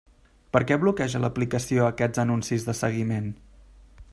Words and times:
Per 0.55 0.61
què 0.69 0.77
bloqueja 0.83 1.21
l'aplicació 1.25 1.85
aquests 1.89 2.23
anuncis 2.25 2.67
de 2.71 2.75
seguiment? 2.81 3.29